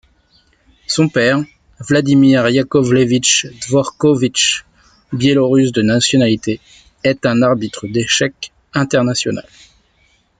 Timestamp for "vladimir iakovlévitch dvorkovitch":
1.79-4.65